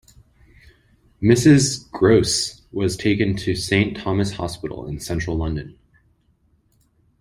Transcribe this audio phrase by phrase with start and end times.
[1.21, 5.77] Mrs Groce was taken to Saint Thomas' Hospital in central London.